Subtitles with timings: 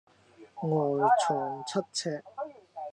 [0.55, 2.23] 昂藏七尺